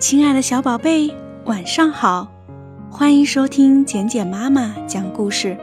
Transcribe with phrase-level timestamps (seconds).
[0.00, 1.12] 亲爱的小宝贝，
[1.46, 2.32] 晚上好！
[2.88, 5.58] 欢迎收听简简妈妈讲故事。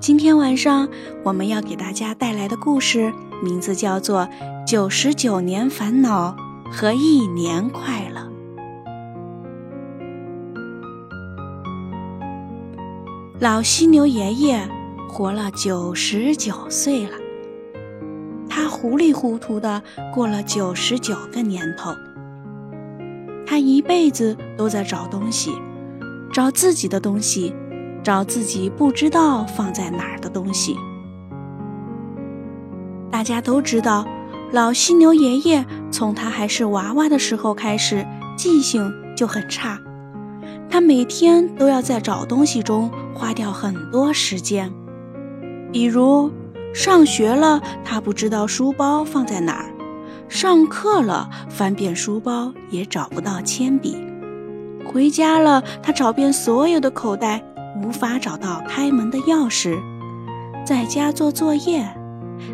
[0.00, 0.88] 今天晚上
[1.22, 3.12] 我们要给大家带来的故事
[3.42, 4.22] 名字叫做
[4.66, 6.34] 《九十九年烦恼
[6.72, 8.20] 和一年快乐》。
[13.38, 14.66] 老犀牛爷爷
[15.10, 17.12] 活了九十九岁了，
[18.48, 21.94] 他糊里糊涂的过了九十九个年头。
[23.50, 25.50] 他一辈子都在找东西，
[26.32, 27.52] 找自己的东西，
[28.00, 30.76] 找自己不知道放在哪儿的东西。
[33.10, 34.06] 大家都知道，
[34.52, 39.76] 老犀牛爷爷从他还是娃娃的时候开始，记性就很差。
[40.70, 44.72] 他每天都要在找东西中花掉很多时间，
[45.72, 46.30] 比如
[46.72, 49.74] 上学了，他不知道书包放在哪儿。
[50.30, 53.96] 上课了，翻遍书包也找不到铅笔；
[54.86, 57.42] 回家了，他找遍所有的口袋，
[57.82, 59.76] 无法找到开门的钥匙；
[60.64, 61.84] 在家做作业，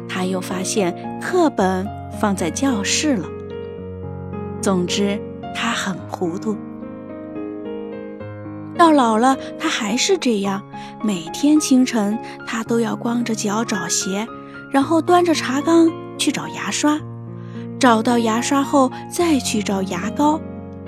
[0.09, 1.87] 他又发现课本
[2.19, 3.29] 放在教室了。
[4.63, 5.21] 总之，
[5.55, 6.57] 他很糊涂。
[8.79, 10.63] 到老了，他还是这样。
[11.05, 14.27] 每天清晨，他都要光着脚找鞋，
[14.71, 16.99] 然后端着茶缸去找牙刷。
[17.79, 20.41] 找到牙刷后，再去找牙膏，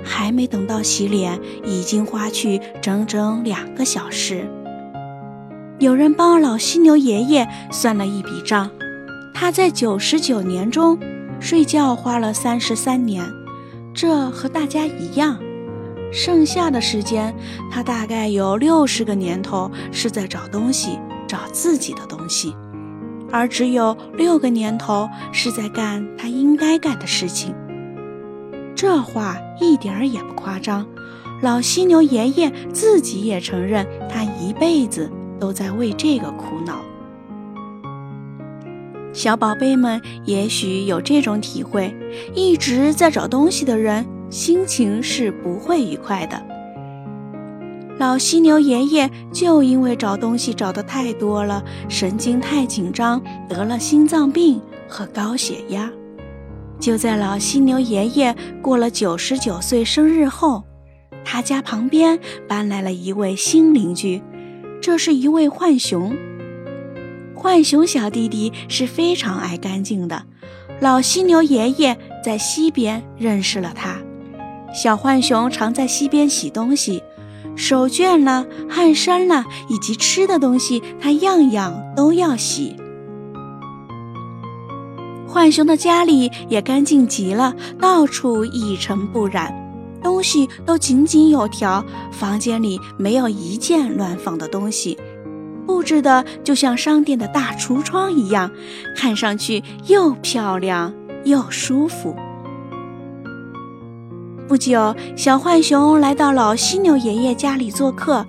[0.03, 4.49] 还没等到洗脸，已经花去整整两个小时。
[5.77, 8.69] 有人帮老犀牛爷爷算了一笔账，
[9.33, 10.97] 他在九十九年中
[11.39, 13.23] 睡觉花了三十三年，
[13.93, 15.39] 这和大家一样。
[16.11, 17.33] 剩下的时间，
[17.71, 22.55] 他大概有六十个年头是在找东西，找自己的东西。
[23.31, 27.53] 而只有六个年头是在干他应该干的事情，
[28.75, 30.85] 这话一点儿也不夸张。
[31.41, 36.79] 老犀牛爷爷自己也承认，他一辈子都在为这个苦恼。
[39.13, 41.93] 小宝贝们也许有这种体会：
[42.35, 46.41] 一直在找东西的人，心情是不会愉快的。
[47.99, 55.91] 老犀牛爷爷就因为找东西找的太多了，神经太紧张，得了心脏病和高血压。
[56.79, 60.63] 就在老犀牛爷爷过了九十九岁生日后，
[61.25, 62.17] 他家旁边
[62.47, 64.21] 搬来了一位新邻居，
[64.81, 66.15] 这是一位浣熊。
[67.35, 70.23] 浣熊小弟弟是非常爱干净的，
[70.79, 73.97] 老犀牛爷爷在溪边认识了他。
[74.73, 77.03] 小浣熊常在溪边洗东西。
[77.59, 82.73] 手绢啦、汗衫啦，以及吃的东西，他样样都要洗。
[85.27, 89.53] 浣熊的家里也干净极了，到处一尘不染，
[90.01, 91.83] 东西都井井有条，
[92.13, 94.97] 房间里没有一件乱放的东西，
[95.67, 98.49] 布置的就像商店的大橱窗一样，
[98.95, 100.93] 看上去又漂亮
[101.25, 102.15] 又舒服。
[104.49, 108.25] 不久，小浣熊来到老犀牛爷爷家里做客。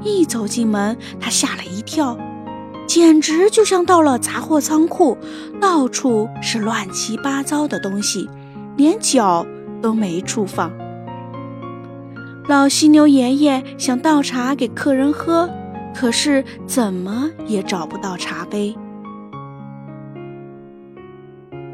[0.00, 2.16] 一走进门，他吓了一跳，
[2.86, 5.18] 简直就像到了杂货仓库，
[5.60, 8.30] 到处是乱七八糟的东西，
[8.76, 9.44] 连脚
[9.82, 10.70] 都没处放。
[12.46, 15.50] 老犀牛爷爷想倒茶给客人喝，
[15.92, 18.72] 可是怎么也找不到茶杯。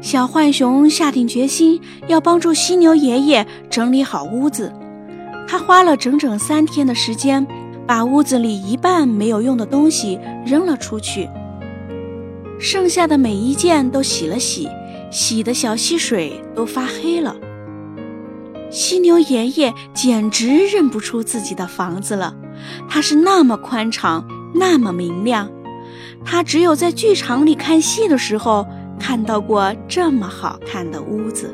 [0.03, 4.69] 小浣熊下定决心要帮助犀牛爷爷整理好屋子。
[5.47, 7.47] 他花了整整三天的时间，
[7.87, 11.29] 把屋子里一半没有用的东西扔了出去，
[12.59, 14.67] 剩下的每一件都洗了洗，
[15.09, 17.37] 洗的小溪水都发黑了。
[18.69, 22.35] 犀牛爷爷简直认不出自己的房子了，
[22.89, 25.49] 它是那么宽敞，那么明亮。
[26.25, 28.67] 他只有在剧场里看戏的时候。
[29.03, 31.53] 看到过这么好看的屋子。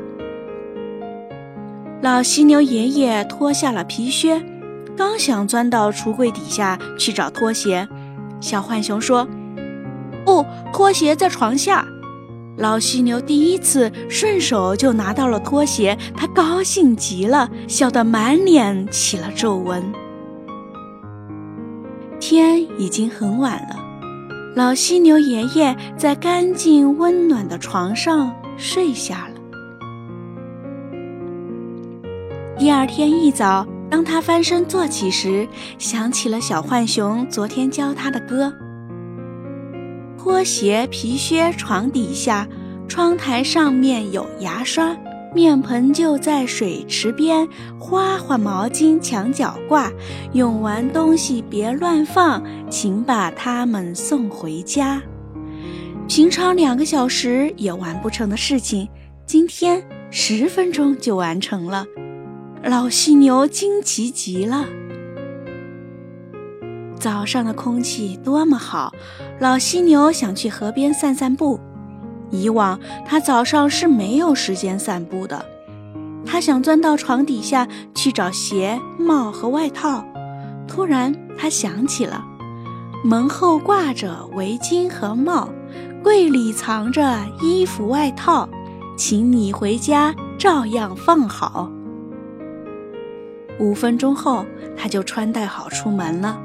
[2.00, 4.40] 老犀牛爷爷脱下了皮靴，
[4.96, 7.88] 刚想钻到橱柜底下去找拖鞋，
[8.40, 9.26] 小浣熊说
[10.24, 11.84] ：“不，拖鞋在床下。”
[12.56, 19.82] 老犀牛第一次顺手就拿到了拖鞋，他高兴极了，笑得满脸起了皱纹。
[22.20, 23.89] 天已经很晚了。
[24.56, 29.40] 老犀牛爷爷在干净温暖的床上睡下了。
[32.58, 35.48] 第二天一早，当他翻身坐起时，
[35.78, 38.52] 想起了小浣熊昨天教他的歌：
[40.18, 42.46] 拖鞋、皮靴，床底下，
[42.88, 44.94] 窗台上面有牙刷，
[45.34, 47.46] 面盆就在水池边，
[47.78, 49.90] 花花毛巾墙角挂。
[50.32, 55.00] 用完东西别乱放，请把它们送回家。
[56.08, 58.88] 平常两个小时也完不成的事情，
[59.24, 61.86] 今天十分钟就完成了。
[62.64, 64.66] 老犀牛惊奇极了。
[66.98, 68.92] 早上的空气多么好，
[69.38, 71.58] 老犀牛想去河边散散步。
[72.30, 75.44] 以往他早上是没有时间散步的，
[76.24, 80.04] 他想钻到床底下去找鞋、帽和外套。
[80.68, 82.24] 突然，他想起了
[83.04, 85.48] 门后挂着围巾和帽，
[86.02, 88.48] 柜里藏着衣服、外套，
[88.96, 91.70] 请你回家照样放好。
[93.58, 94.46] 五分钟后，
[94.76, 96.40] 他就穿戴好出门了。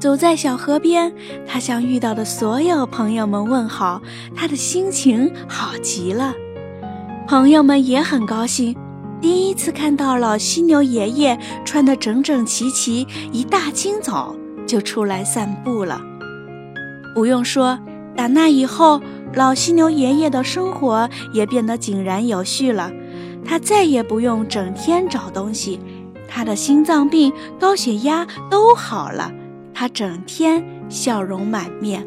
[0.00, 1.12] 走在小河边，
[1.46, 4.00] 他向遇到的所有朋友们问好，
[4.34, 6.34] 他的心情好极了。
[7.28, 8.74] 朋友们也很高兴，
[9.20, 14.34] 第一次看到老犀牛爷爷穿得整整齐齐，一大清早
[14.66, 16.00] 就出来散步了。
[17.14, 17.78] 不用说，
[18.16, 19.02] 打那以后，
[19.34, 22.90] 老犀牛爷爷的生活也变得井然有序了。
[23.44, 25.78] 他再也不用整天找东西，
[26.26, 29.30] 他的心脏病、高血压都好了。
[29.80, 32.06] 他整天笑容满面，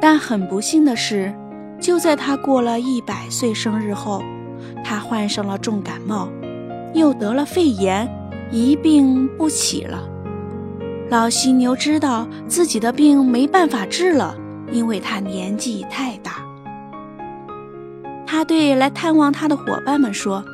[0.00, 1.34] 但很不幸的是，
[1.80, 4.22] 就在他过了一百岁生日后，
[4.84, 6.28] 他患上了重感冒，
[6.94, 8.08] 又得了肺炎，
[8.52, 10.08] 一病不起了。
[11.10, 14.36] 老犀牛知道自己的病没办法治了，
[14.70, 16.34] 因为他年纪太大。
[18.24, 20.44] 他对来探望他的伙伴们说：“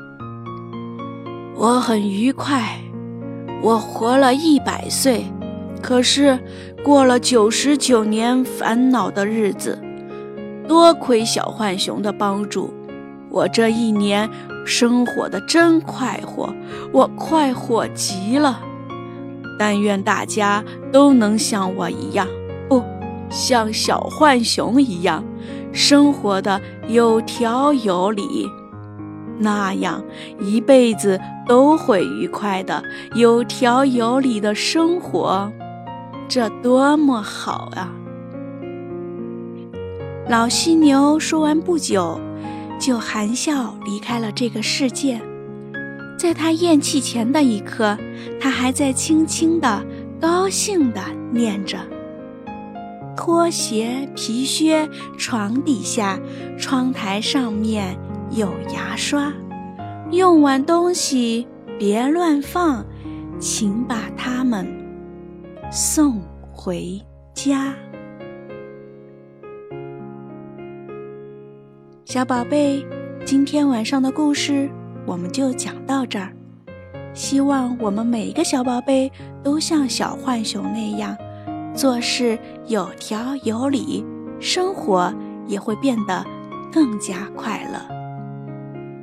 [1.57, 2.81] 我很愉快。”
[3.63, 5.25] 我活了一百岁，
[5.83, 6.39] 可是
[6.83, 9.79] 过了九十九年烦恼的日子。
[10.67, 12.73] 多亏小浣熊的帮助，
[13.29, 14.29] 我这一年
[14.65, 16.55] 生活的真快活，
[16.93, 18.61] 我快活极了。
[19.59, 22.27] 但愿大家都能像我一样，
[22.69, 22.83] 不
[23.29, 25.23] 像小浣熊一样，
[25.73, 26.59] 生活的
[26.89, 28.49] 有条有理。
[29.41, 30.05] 那样
[30.39, 32.85] 一辈子都会愉快的、
[33.15, 35.51] 有条有理的生活，
[36.29, 37.91] 这多么好啊！
[40.29, 42.21] 老犀牛说完不久，
[42.79, 45.21] 就含笑离开了这个世界。
[46.19, 47.97] 在他咽气前的一刻，
[48.39, 49.83] 他还在轻轻的、
[50.21, 51.01] 高兴的
[51.33, 51.79] 念着
[53.17, 56.21] ：“拖鞋、皮靴，床底下，
[56.59, 57.99] 窗台上面。”
[58.31, 59.33] 有牙刷，
[60.13, 61.49] 用完东西
[61.81, 62.85] 别乱放，
[63.41, 64.65] 请把它们
[65.69, 66.23] 送
[66.53, 67.01] 回
[67.35, 67.75] 家。
[72.05, 72.87] 小宝贝，
[73.25, 74.71] 今天晚上的故事
[75.05, 76.33] 我们就讲到这儿。
[77.13, 79.11] 希望我们每一个小宝贝
[79.43, 81.17] 都像小浣熊那样，
[81.75, 82.39] 做事
[82.69, 84.05] 有条有理，
[84.39, 85.13] 生活
[85.49, 86.25] 也会变得
[86.73, 88.00] 更加快乐。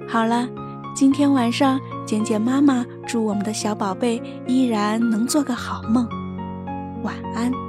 [0.10, 0.48] 好了，
[0.96, 6.08] 今天晚上简简妈妈祝我们的小宝贝依然能做个好梦，
[7.04, 7.67] 晚安。